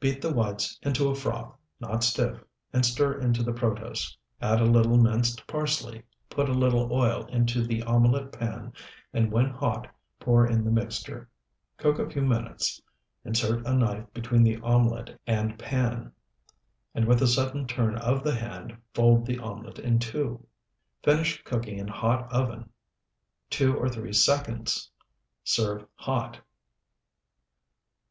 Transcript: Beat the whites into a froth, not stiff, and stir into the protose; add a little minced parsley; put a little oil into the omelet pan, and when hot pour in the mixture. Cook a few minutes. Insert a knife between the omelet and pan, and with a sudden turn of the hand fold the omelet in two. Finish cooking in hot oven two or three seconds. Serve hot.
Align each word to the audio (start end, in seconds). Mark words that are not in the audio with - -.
Beat 0.00 0.22
the 0.22 0.32
whites 0.32 0.78
into 0.80 1.10
a 1.10 1.14
froth, 1.14 1.54
not 1.78 2.02
stiff, 2.02 2.42
and 2.72 2.86
stir 2.86 3.20
into 3.20 3.42
the 3.42 3.52
protose; 3.52 4.16
add 4.40 4.62
a 4.62 4.64
little 4.64 4.96
minced 4.96 5.46
parsley; 5.46 6.04
put 6.30 6.48
a 6.48 6.54
little 6.54 6.90
oil 6.90 7.26
into 7.26 7.62
the 7.62 7.82
omelet 7.82 8.32
pan, 8.32 8.72
and 9.12 9.30
when 9.30 9.50
hot 9.50 9.86
pour 10.18 10.46
in 10.46 10.64
the 10.64 10.70
mixture. 10.70 11.28
Cook 11.76 11.98
a 11.98 12.08
few 12.08 12.22
minutes. 12.22 12.80
Insert 13.26 13.66
a 13.66 13.74
knife 13.74 14.10
between 14.14 14.42
the 14.42 14.56
omelet 14.62 15.20
and 15.26 15.58
pan, 15.58 16.12
and 16.94 17.04
with 17.06 17.20
a 17.20 17.26
sudden 17.26 17.66
turn 17.66 17.96
of 17.98 18.24
the 18.24 18.34
hand 18.36 18.74
fold 18.94 19.26
the 19.26 19.38
omelet 19.38 19.78
in 19.78 19.98
two. 19.98 20.46
Finish 21.02 21.44
cooking 21.44 21.78
in 21.78 21.88
hot 21.88 22.32
oven 22.32 22.70
two 23.50 23.76
or 23.76 23.90
three 23.90 24.14
seconds. 24.14 24.90
Serve 25.44 25.84
hot. 25.94 26.40